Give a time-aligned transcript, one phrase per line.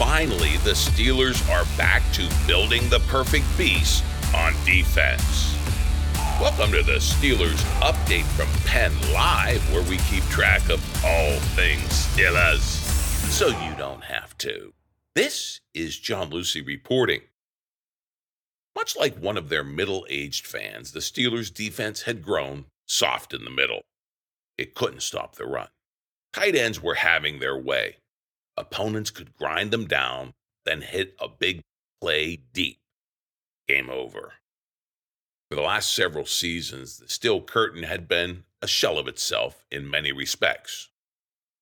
[0.00, 4.02] Finally, the Steelers are back to building the perfect beast
[4.34, 5.54] on defense.
[6.40, 11.82] Welcome to the Steelers update from Penn Live, where we keep track of all things
[12.16, 12.62] Steelers
[13.30, 14.72] so you don't have to.
[15.14, 17.20] This is John Luciew reporting.
[18.74, 23.44] Much like one of their middle aged fans, the Steelers' defense had grown soft in
[23.44, 23.82] the middle.
[24.56, 25.68] It couldn't stop the run.
[26.32, 27.96] Tight ends were having their way.
[28.60, 30.34] Opponents could grind them down,
[30.66, 31.62] then hit a big
[31.98, 32.78] play deep.
[33.66, 34.34] Game over.
[35.48, 39.90] For the last several seasons, the Steel Curtain had been a shell of itself in
[39.90, 40.90] many respects.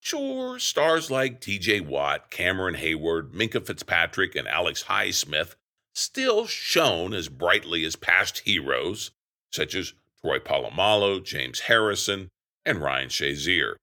[0.01, 5.55] Sure, stars like TJ Watt, Cameron Heyward, Minkah Fitzpatrick, and Alex Highsmith
[5.95, 9.13] still shone as brightly as past heroes,
[9.53, 12.29] such as Troy Polamalu, James Harrison,
[12.67, 13.77] and Ryan Shazier.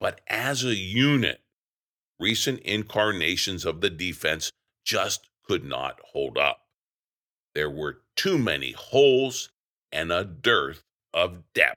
[0.00, 1.41] But as a unit,
[2.22, 4.52] recent incarnations of the defense
[4.84, 6.60] just could not hold up.
[7.54, 9.50] There were too many holes
[9.90, 11.76] and a dearth of depth.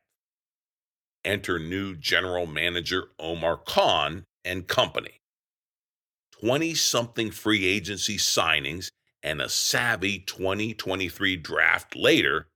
[1.25, 5.19] Enter new general manager Omar Khan and company.
[6.39, 8.91] 20 something free agency signings
[9.23, 12.47] and a savvy 2023 draft later,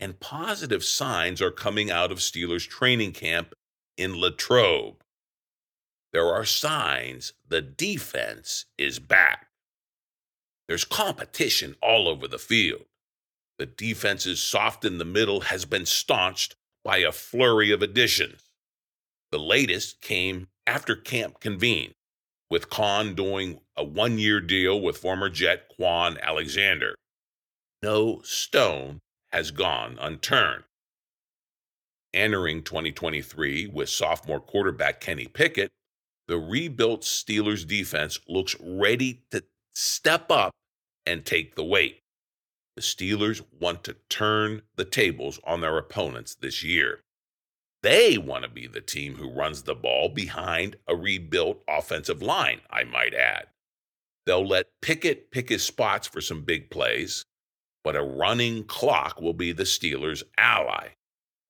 [0.00, 3.54] and positive signs are coming out of Steelers training camp
[3.96, 4.96] in Latrobe.
[6.12, 9.46] There are signs the defense is back.
[10.66, 12.86] There's competition all over the field.
[13.58, 18.42] The defense's soft in the middle has been staunched by a flurry of additions.
[19.30, 21.94] The latest came after camp convened,
[22.48, 26.94] with Khan doing a one year deal with former Jet Kwon Alexander.
[27.82, 29.00] No stone
[29.30, 30.64] has gone unturned.
[32.12, 35.70] Entering 2023 with sophomore quarterback Kenny Pickett,
[36.30, 39.42] the rebuilt Steelers defense looks ready to
[39.74, 40.52] step up
[41.04, 42.02] and take the weight.
[42.76, 47.00] The Steelers want to turn the tables on their opponents this year.
[47.82, 52.60] They want to be the team who runs the ball behind a rebuilt offensive line,
[52.70, 53.46] I might add.
[54.24, 57.24] They'll let Pickett pick his spots for some big plays,
[57.82, 60.90] but a running clock will be the Steelers' ally.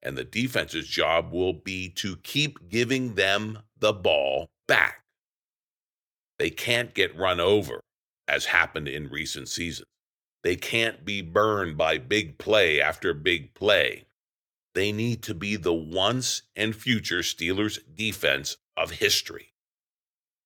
[0.03, 5.03] And the defense's job will be to keep giving them the ball back.
[6.39, 7.81] They can't get run over,
[8.27, 9.87] as happened in recent seasons.
[10.43, 14.07] They can't be burned by big play after big play.
[14.75, 19.53] They need to be the once and future Steelers defense of history.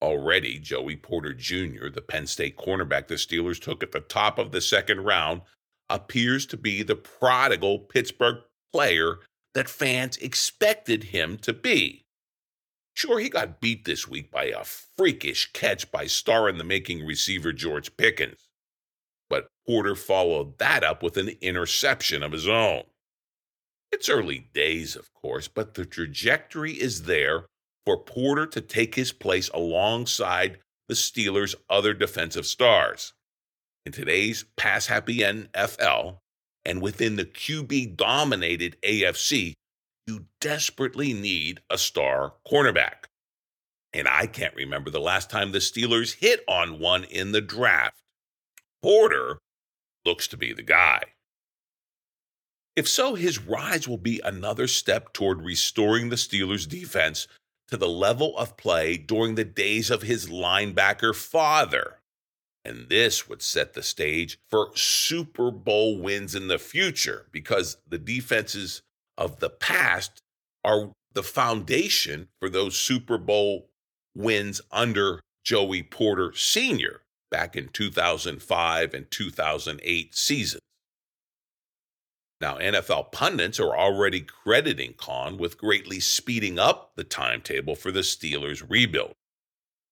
[0.03, 4.51] Already, Joey Porter Jr., the Penn State cornerback the Steelers took at the top of
[4.51, 5.43] the second round,
[5.89, 8.39] appears to be the prodigal Pittsburgh
[8.73, 9.19] player
[9.55, 12.05] that fans expected him to be.
[12.95, 17.05] Sure, he got beat this week by a freakish catch by star in the making
[17.05, 18.49] receiver George Pickens.
[19.29, 22.85] But Porter followed that up with an interception of his own.
[23.91, 27.47] It's early days, of course, but the trajectory is there
[27.85, 33.13] for Porter to take his place alongside the Steelers' other defensive stars.
[33.87, 36.19] In today's pass happy NFL,
[36.65, 39.55] and within the QB dominated AFC,
[40.07, 43.05] you desperately need a star cornerback.
[43.93, 48.01] And I can't remember the last time the Steelers hit on one in the draft.
[48.83, 49.39] Porter
[50.05, 51.03] looks to be the guy.
[52.77, 57.29] If so, his rise will be another step toward restoring the Steelers' defense
[57.69, 61.99] to the level of play during the days of his linebacker father.
[62.65, 67.99] And this would set the stage for Super Bowl wins in the future because the
[67.99, 68.83] defenses
[69.19, 70.23] of the past
[70.65, 73.69] are the foundation for those Super Bowl
[74.15, 77.03] wins under Joey Porter Sr.
[77.31, 80.61] back in 2005 and 2008 seasons.
[82.41, 88.01] Now, NFL pundits are already crediting Khan with greatly speeding up the timetable for the
[88.01, 89.13] Steelers' rebuild.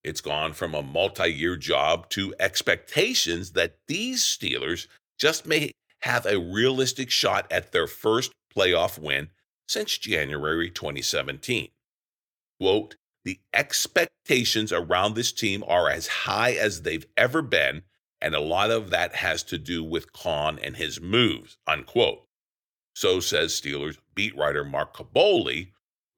[0.05, 4.89] It's gone from a multi year job to expectations that these Steelers
[5.19, 9.31] just may have a realistic shot at their first playoff win
[9.69, 11.69] since January 2017.
[12.61, 17.83] Quote, the expectations around this team are as high as they've ever been,
[18.21, 22.25] and a lot of that has to do with Khan and his moves, unquote.
[22.95, 25.69] So says Steelers beat writer Mark Kaboly,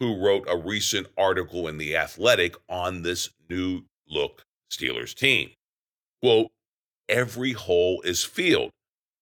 [0.05, 5.51] who wrote a recent article in The Athletic on this new look Steelers team.
[6.21, 6.51] Quote,
[7.09, 8.71] every hole is filled,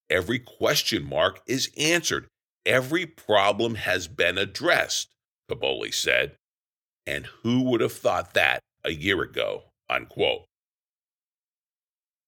[0.09, 2.27] every question mark is answered,
[2.65, 5.15] every problem has been addressed,
[5.49, 6.35] Kaboly said.
[7.07, 9.63] And who would have thought that a year ago?
[9.89, 10.43] Unquote.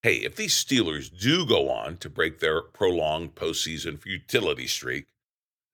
[0.01, 5.07] Hey, if these Steelers do go on to break their prolonged postseason futility streak,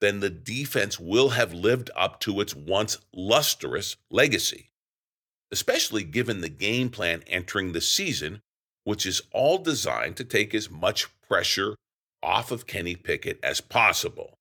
[0.01, 4.71] then the defense will have lived up to its once lustrous legacy,
[5.51, 8.41] especially given the game plan entering the season,
[8.83, 11.75] which is all designed to take as much pressure
[12.23, 14.37] off of Kenny Pickett as possible.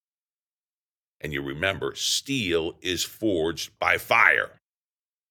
[1.20, 4.60] And you remember, steel is forged by fire.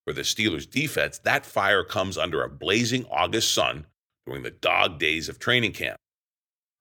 [0.05, 3.87] For the Steelers defense, that fire comes under a blazing August sun
[4.25, 5.99] during the dog days of training camp.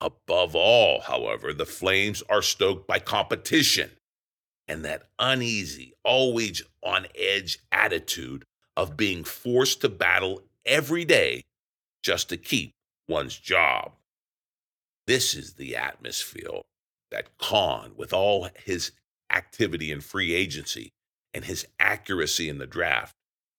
[0.00, 3.91] Above all, however, the flames are stoked by competition
[4.69, 8.45] and that uneasy, always on edge attitude
[8.77, 11.43] of being forced to battle every day
[12.03, 12.73] just to keep
[13.09, 13.93] one's job.
[15.06, 16.61] This is the atmosphere
[17.11, 18.93] that Khan, with all his
[19.33, 20.91] activity in free agency
[21.35, 23.15] and his accuracy in the draft,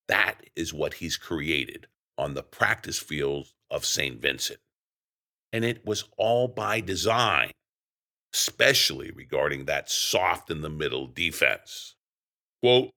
[0.07, 1.87] that is what he's created
[2.17, 4.21] on the practice fields of St.
[4.21, 4.59] Vincent
[5.51, 7.51] and it was all by design,
[8.33, 11.95] especially regarding that soft in the middle defense.
[12.61, 12.91] Quote,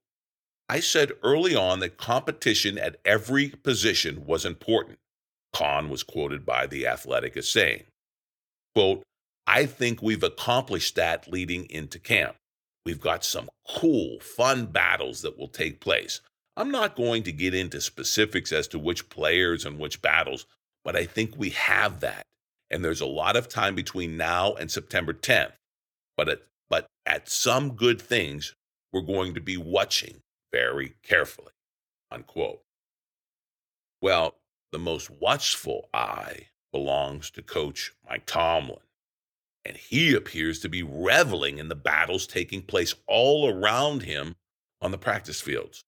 [0.69, 4.99] I said early on that competition at every position was important.
[5.53, 7.85] Khan was quoted by The Athletic as saying,
[8.75, 9.03] quote,
[9.47, 12.37] I think we've accomplished that leading into camp.
[12.87, 16.21] We've got some cool, fun battles that will take place.
[16.57, 20.47] I'm not going to get into specifics as to which players and which battles,
[20.85, 22.27] but I think we have that
[22.73, 25.53] and there's a lot of time between now and September 10th.
[26.17, 28.55] But at, but at some good things,
[28.93, 30.21] we're going to be watching
[30.53, 31.53] very carefully.
[32.11, 32.63] Unquote.
[34.01, 34.35] Well,
[34.73, 38.79] the most watchful eye belongs to Coach Mike Tomlin,
[39.65, 44.35] and he appears to be reveling in the battles taking place all around him
[44.81, 45.85] on the practice fields.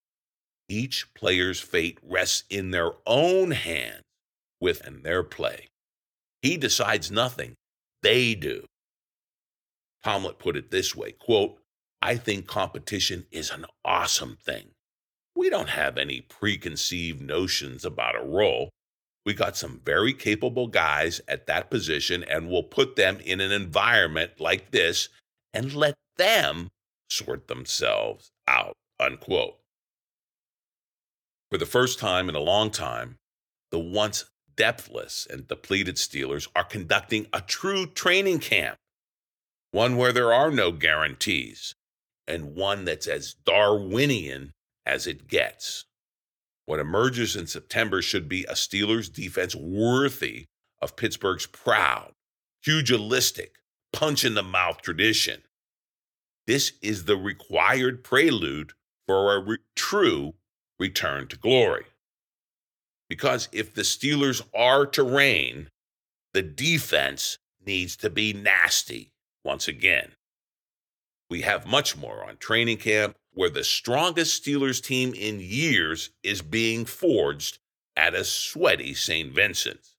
[0.69, 4.03] Each player's fate rests in their own hands
[4.61, 5.69] within their play.
[6.45, 7.55] He decides nothing.
[8.03, 8.67] They do.
[10.05, 11.57] Tomlin put it this way quote,
[12.03, 14.73] I think competition is an awesome thing.
[15.35, 18.69] We don't have any preconceived notions about a role.
[19.25, 23.51] We got some very capable guys at that position, and we'll put them in an
[23.51, 25.09] environment like this
[25.55, 26.69] and let them
[27.09, 28.75] sort themselves out.
[29.01, 29.57] Unquote.
[31.51, 33.17] For the first time in a long time,
[33.71, 34.27] the once
[34.57, 38.77] depthless and depleted Steelers are conducting a true training camp,
[39.71, 41.75] one where there are no guarantees,
[42.27, 44.53] and one that's as Darwinian
[44.87, 45.85] as it gets.
[46.67, 50.47] What emerges in September should be a Steelers defense worthy
[50.81, 52.13] of Pittsburgh's proud,
[52.63, 53.57] pugilistic,
[53.93, 55.43] punch in the mouth tradition.
[56.47, 58.73] This is the required prelude
[59.07, 60.35] for a re- true
[60.79, 61.85] return to glory.
[63.15, 65.69] Because if the Steelers are to reign,
[66.33, 69.13] the defense needs to be nasty
[69.45, 70.11] once again.
[71.31, 76.43] We have much more on training camp, where the strongest Steelers team in years is
[76.43, 77.61] being forged
[77.97, 79.33] at a sweaty St.
[79.33, 79.95] Vincent's.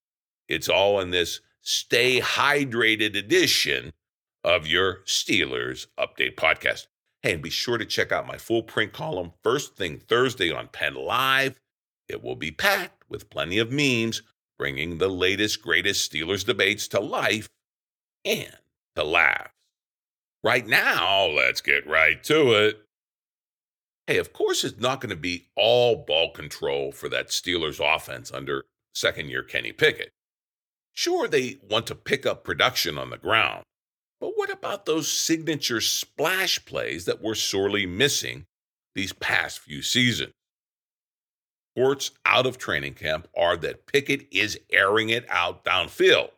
[0.49, 3.93] It's all in this stay hydrated edition
[4.43, 6.87] of your Steelers Update podcast.
[7.21, 10.67] Hey, and be sure to check out my full print column first thing Thursday on
[10.67, 11.61] Penn Live.
[12.07, 14.21] It will be packed with plenty of memes,
[14.57, 17.49] bringing the latest, greatest Steelers debates to life
[18.23, 18.53] and
[18.95, 19.51] to laughs.
[20.43, 22.81] Right now, let's get right to it.
[24.07, 28.31] Hey, of course, it's not going to be all ball control for that Steelers offense
[28.31, 30.11] under second year Kenny Pickett.
[30.93, 33.63] Sure, they want to pick up production on the ground,
[34.21, 38.45] but what about those signature splash plays that were sorely missing
[38.93, 40.31] these past few seasons?
[41.75, 46.29] Reports out of training camp are that Pickett is airing it out downfield.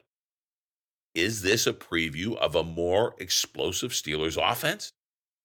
[1.14, 4.94] Is this a preview of a more explosive Steelers offense?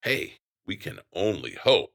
[0.02, 0.34] Hey,
[0.66, 1.92] we can only hope.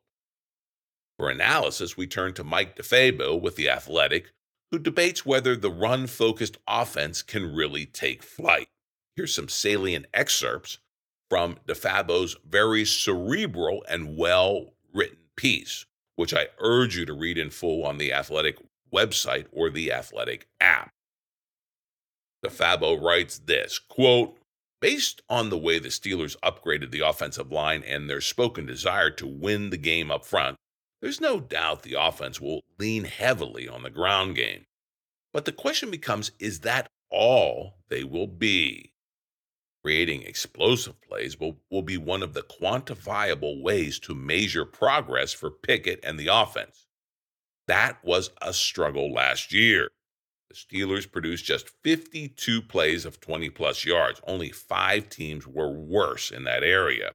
[1.17, 4.31] For analysis, we turn to Mike DeFabo with The Athletic,
[4.71, 8.67] who debates whether the run focused offense can really take flight.
[9.15, 10.79] Here's some salient excerpts
[11.29, 15.85] from DeFabo's very cerebral and well written piece
[16.17, 18.57] which I urge you to read in full on the Athletic
[18.93, 20.89] website or the Athletic app.
[22.45, 24.37] DeFabo writes this quote,
[24.79, 29.25] Based on the way the Steelers upgraded the offensive line and their spoken desire to
[29.25, 30.57] win the game up front,
[31.01, 34.65] there's no doubt the offense will lean heavily on the ground game.
[35.33, 38.86] But the question becomes is that all they will be?
[39.83, 45.49] Creating explosive plays will, will be one of the quantifiable ways to measure progress for
[45.49, 46.87] Pickett and the offense.
[47.67, 49.89] That was a struggle last year.
[50.49, 54.21] The Steelers produced just 52 plays of 20 plus yards.
[54.25, 57.11] Only five teams were worse in that area.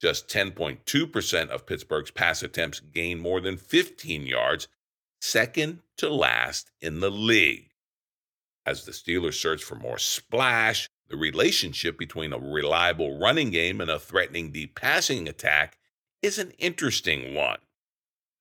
[0.00, 4.68] Just 10.2% of Pittsburgh's pass attempts gained more than 15 yards,
[5.20, 7.70] second to last in the league.
[8.64, 13.90] As the Steelers search for more splash, the relationship between a reliable running game and
[13.90, 15.76] a threatening deep passing attack
[16.22, 17.58] is an interesting one.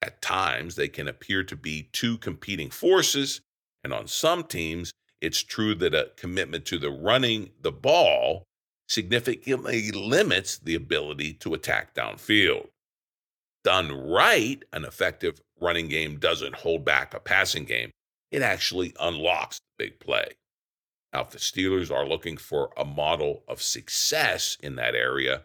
[0.01, 3.41] At times, they can appear to be two competing forces,
[3.83, 8.43] and on some teams, it's true that a commitment to the running the ball
[8.87, 12.67] significantly limits the ability to attack downfield.
[13.63, 17.91] Done right, an effective running game doesn't hold back a passing game,
[18.31, 20.29] it actually unlocks the big play.
[21.13, 25.43] Now, if the Steelers are looking for a model of success in that area,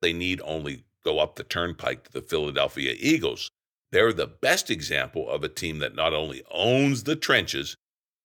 [0.00, 3.50] they need only go up the turnpike to the Philadelphia Eagles.
[3.92, 7.76] They're the best example of a team that not only owns the trenches,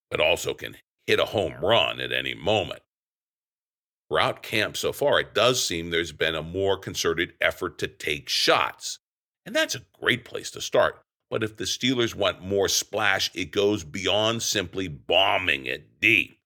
[0.09, 2.81] but also can hit a home run at any moment.
[4.09, 8.27] Throughout camp so far, it does seem there's been a more concerted effort to take
[8.27, 8.99] shots.
[9.45, 11.01] And that's a great place to start.
[11.29, 16.37] But if the Steelers want more splash, it goes beyond simply bombing it deep.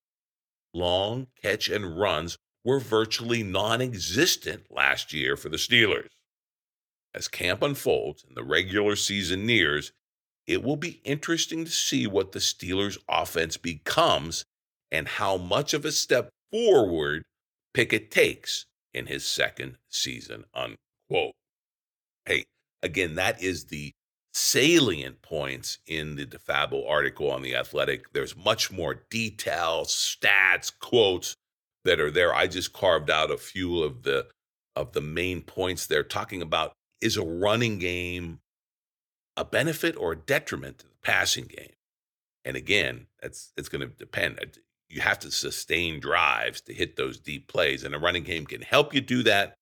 [0.76, 6.10] Long catch and runs were virtually non existent last year for the Steelers.
[7.14, 9.94] As camp unfolds and the regular season nears,
[10.46, 14.44] it will be interesting to see what the Steelers' offense becomes
[14.92, 17.24] and how much of a step forward
[17.74, 20.44] Pickett takes in his second season.
[20.54, 21.36] Unquote.
[22.26, 22.44] Hey,
[22.84, 23.94] again, that is the
[24.36, 28.12] salient points in the DeFabo article on The Athletic.
[28.12, 31.36] There's much more detail, stats, quotes
[31.86, 32.36] that are there.
[32.36, 34.28] I just carved out a few of the
[34.76, 36.74] of the main points they're talking about.
[37.00, 38.40] Is a running game
[39.38, 41.74] a benefit or a detriment to the passing game?
[42.44, 44.40] And again, that's it's going to depend.
[44.42, 44.48] Uh,
[44.90, 48.62] you have to sustain drives to hit those deep plays, and a running game can
[48.62, 49.56] help you do that.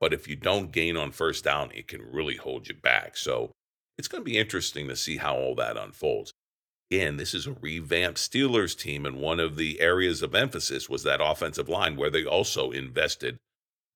[0.00, 3.18] But if you don't gain on first down, it can really hold you back.
[3.18, 3.52] So
[3.98, 6.32] it's going to be interesting to see how all that unfolds.
[6.90, 11.02] Again, this is a revamped Steelers team, and one of the areas of emphasis was
[11.02, 13.38] that offensive line, where they also invested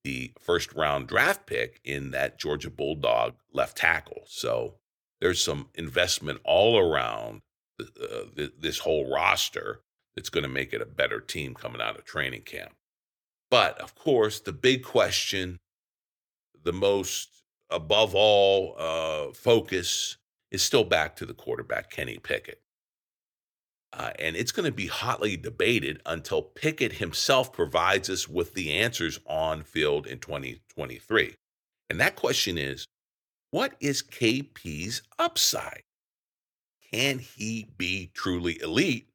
[0.04, 4.22] the first round draft pick in that Georgia Bulldog left tackle.
[4.26, 4.74] So
[5.20, 7.42] there's some investment all around
[7.80, 9.80] uh, this whole roster
[10.14, 12.74] that's going to make it a better team coming out of training camp.
[13.50, 15.58] But of course, the big question,
[16.62, 17.37] the most
[17.70, 20.16] above all uh, focus
[20.50, 22.60] is still back to the quarterback, Kenny Pickett.
[23.92, 28.72] Uh, and it's going to be hotly debated until Pickett himself provides us with the
[28.72, 31.34] answers on field in 2023.
[31.88, 32.86] And that question is
[33.50, 35.82] what is KP's upside?
[36.92, 39.08] Can he be truly elite?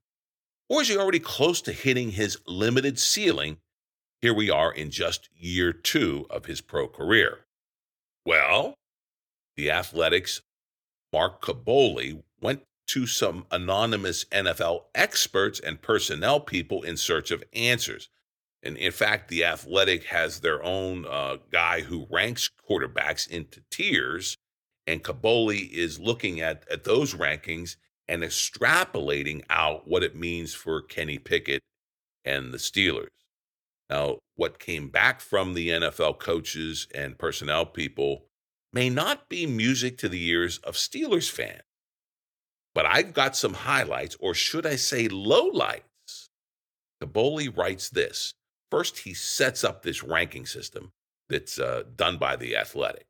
[0.70, 3.58] Or is he already close to hitting his limited ceiling?
[4.22, 7.46] Here we are in just year two of his pro career.
[8.26, 8.76] Well,
[9.56, 10.42] the Athletics'
[11.12, 18.10] Mark Kaboly went to some anonymous NFL experts and personnel people in search of answers.
[18.62, 24.38] And in fact, the Athletic has their own uh, guy who ranks quarterbacks into tiers.
[24.88, 27.76] And Kaboly is looking at, at those rankings
[28.08, 31.62] and extrapolating out what it means for Kenny Pickett
[32.26, 33.08] and the Steelers.
[33.90, 38.26] Now, what came back from the NFL coaches and personnel people
[38.72, 41.62] may not be music to the ears of Steelers fans.
[42.74, 46.30] But I've got some highlights, or should I say lowlights.
[47.02, 48.34] Kaboly writes this.
[48.72, 50.92] First, he sets up this ranking system
[51.30, 53.06] that's uh, done by The Athletic.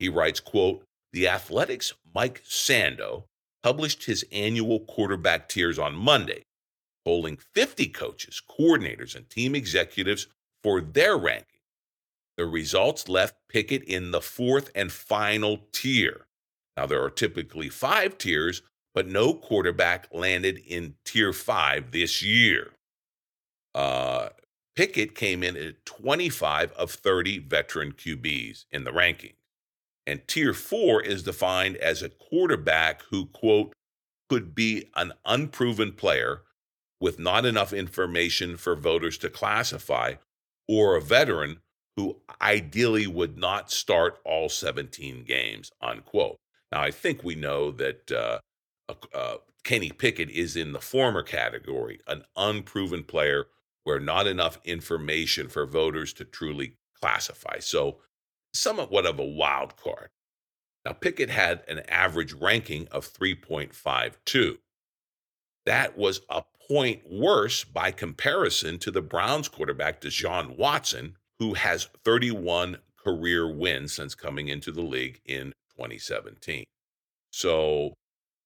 [0.00, 3.24] He writes, quote, The Athletic's Mike Sando
[3.62, 6.42] published his annual quarterback tiers on Monday,
[7.04, 10.26] polling 50 coaches, coordinators, and team executives
[10.64, 11.60] for their ranking.
[12.36, 16.26] The results left Pickett in the fourth and final tier.
[16.76, 18.62] Now, there are typically five tiers,
[18.94, 22.72] but no quarterback landed in tier five this year.
[23.74, 24.30] Uh,
[24.74, 29.34] Pickett came in at 25 of 30 veteran QBs in the ranking.
[30.06, 33.72] And tier four is defined as a quarterback who, quote,
[34.28, 36.42] could be an unproven player
[37.00, 40.14] with not enough information for voters to classify,
[40.68, 41.60] or a veteran
[41.96, 46.38] who ideally would not start all 17 games, unquote.
[46.72, 48.38] Now, I think we know that uh,
[49.14, 53.46] uh, Kenny Pickett is in the former category, an unproven player
[53.84, 57.58] where not enough information for voters to truly classify.
[57.60, 57.98] So,
[58.52, 60.08] somewhat of a wild card.
[60.84, 64.58] Now, Pickett had an average ranking of 3.52.
[65.66, 71.88] That was a point worse by comparison to the Browns quarterback, Deshaun Watson, who has
[72.04, 76.64] 31 career wins since coming into the league in 2017.
[77.30, 77.94] So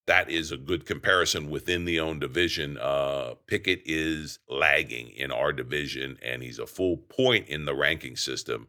[0.06, 2.78] that is a good comparison within the own division.
[2.78, 8.16] Uh, Pickett is lagging in our division, and he's a full point in the ranking
[8.16, 8.68] system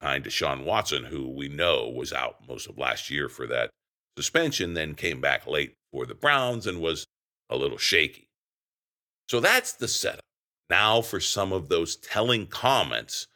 [0.00, 3.70] behind Deshaun Watson, who we know was out most of last year for that
[4.18, 7.06] suspension, then came back late for the Browns and was
[7.48, 8.23] a little shaky.
[9.28, 10.20] So that's the setup.
[10.70, 13.26] Now for some of those telling comments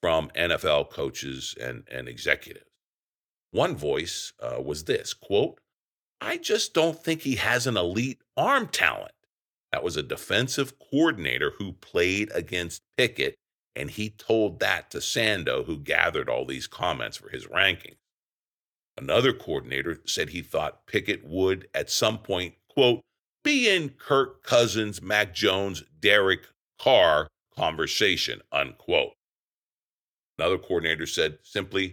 [0.00, 2.64] from NFL coaches and, and executives.
[3.50, 5.60] One voice uh, was this quote,
[6.20, 9.12] I just don't think he has an elite arm talent.
[9.72, 13.36] That was a defensive coordinator who played against Pickett,
[13.76, 17.96] and he told that to Sando, who gathered all these comments for his ranking.
[18.96, 23.02] Another coordinator said he thought Pickett would, at some point, quote,
[23.42, 26.42] be in Kirk Cousins, Mac Jones, Derek
[26.80, 29.12] Carr conversation, unquote.
[30.38, 31.92] Another coordinator said simply,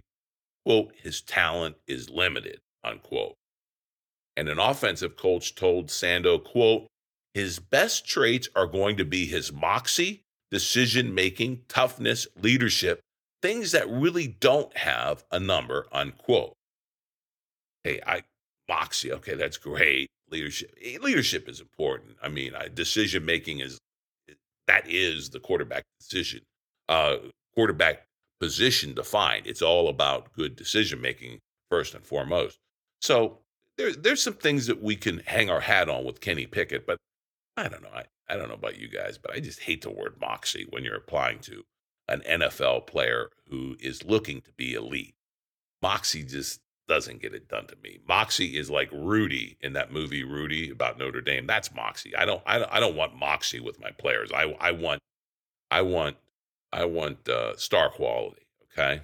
[0.64, 3.34] quote, his talent is limited, unquote.
[4.36, 6.86] And an offensive coach told Sando, quote,
[7.34, 13.00] his best traits are going to be his moxie, decision making, toughness, leadership,
[13.42, 16.54] things that really don't have a number, unquote.
[17.84, 18.22] Hey, I
[18.68, 20.08] moxie, okay, that's great.
[20.30, 22.16] Leadership, eh, leadership is important.
[22.22, 23.78] I mean, decision making is
[24.66, 26.40] that is the quarterback decision,
[26.88, 27.16] uh,
[27.54, 28.06] quarterback
[28.40, 29.46] position defined.
[29.46, 31.38] It's all about good decision making
[31.70, 32.58] first and foremost.
[33.00, 33.38] So
[33.78, 36.98] there, there's some things that we can hang our hat on with Kenny Pickett, but
[37.56, 37.90] I don't know.
[37.94, 40.84] I, I don't know about you guys, but I just hate the word moxie when
[40.84, 41.62] you're applying to
[42.08, 45.14] an NFL player who is looking to be elite.
[45.82, 47.98] Moxie just doesn't get it done to me.
[48.06, 51.46] Moxie is like Rudy in that movie Rudy about Notre Dame.
[51.46, 52.14] That's Moxie.
[52.16, 54.30] I don't I don't, I don't want Moxie with my players.
[54.32, 55.00] I I want
[55.70, 56.16] I want
[56.72, 59.02] I want uh, star quality, okay?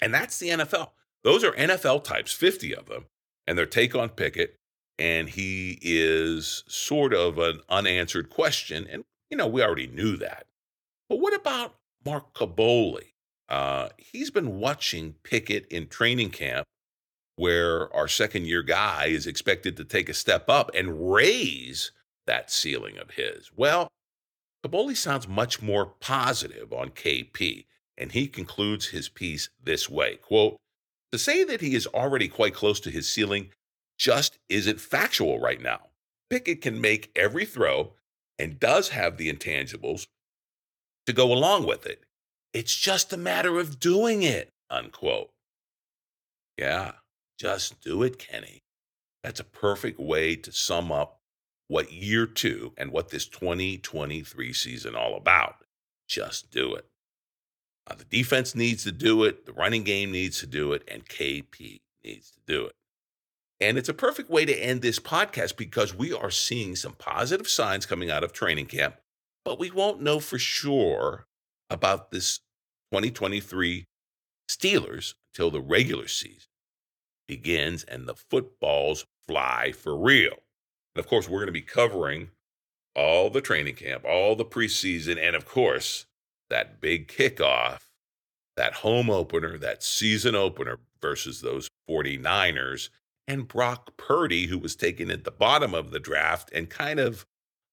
[0.00, 0.90] And that's the NFL.
[1.24, 3.06] Those are NFL types, 50 of them
[3.46, 4.56] and their take on Pickett.
[4.98, 8.86] And he is sort of an unanswered question.
[8.90, 10.46] And, you know, we already knew that.
[11.08, 13.12] But what about Mark Kaboly?
[13.48, 16.66] Uh, he's been watching Pickett in training camp,
[17.36, 21.92] where our second year guy is expected to take a step up and raise
[22.26, 23.50] that ceiling of his.
[23.54, 23.88] Well,
[24.64, 30.56] Kaboly sounds much more positive on KP, and he concludes his piece this way quote,
[31.12, 33.50] to say that he is already quite close to his ceiling
[33.98, 35.80] just isn't factual right now.
[36.28, 37.92] Pickett can make every throw
[38.38, 40.06] and does have the intangibles
[41.06, 42.02] to go along with it.
[42.52, 45.30] It's just a matter of doing it, unquote.
[46.58, 46.92] Yeah,
[47.38, 48.62] just do it, Kenny.
[49.22, 51.20] That's a perfect way to sum up
[51.68, 55.56] what year two and what this 2023 season all about.
[56.08, 56.86] Just do it.
[57.88, 61.06] Uh, the defense needs to do it, the running game needs to do it, and
[61.06, 62.72] KP needs to do it.
[63.60, 67.48] And it's a perfect way to end this podcast because we are seeing some positive
[67.48, 68.96] signs coming out of training camp,
[69.44, 71.26] but we won't know for sure
[71.70, 72.38] about this
[72.92, 73.84] 2023
[74.50, 76.48] Steelers until the regular season
[77.26, 80.34] begins and the footballs fly for real.
[80.94, 82.30] And of course, we're going to be covering
[82.94, 86.06] all the training camp, all the preseason, and of course,
[86.48, 87.80] that big kickoff,
[88.56, 92.88] that home opener, that season opener versus those 49ers,
[93.28, 97.26] and Brock Purdy, who was taken at the bottom of the draft and kind of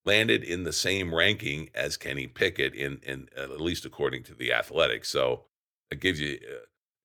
[0.06, 4.52] landed in the same ranking as Kenny Pickett, in, in at least according to the
[4.52, 5.10] Athletics.
[5.10, 5.46] So
[5.92, 6.39] it gives you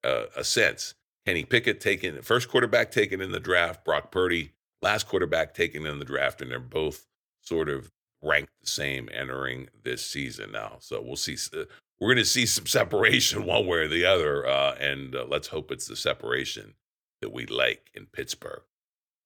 [0.02, 0.94] uh, a, a sense.
[1.28, 5.98] Kenny Pickett taken first quarterback taken in the draft, Brock Purdy last quarterback taken in
[5.98, 7.04] the draft, and they're both
[7.42, 10.78] sort of ranked the same entering this season now.
[10.80, 11.36] So we'll see.
[11.54, 11.64] Uh,
[12.00, 15.48] we're going to see some separation one way or the other, uh, and uh, let's
[15.48, 16.72] hope it's the separation
[17.20, 18.62] that we like in Pittsburgh.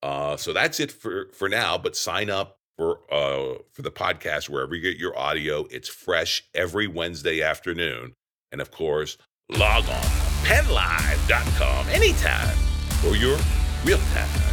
[0.02, 1.78] Uh, so that's it for for now.
[1.78, 5.66] But sign up for uh, for the podcast wherever you get your audio.
[5.70, 8.14] It's fresh every Wednesday afternoon,
[8.50, 9.18] and of course,
[9.56, 12.56] log on pennlive.com anytime
[13.00, 13.38] for your
[13.84, 14.52] real time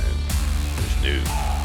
[1.01, 1.58] news.